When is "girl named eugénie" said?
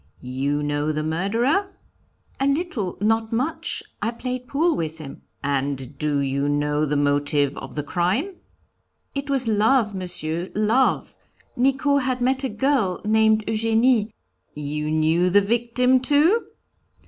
12.49-14.11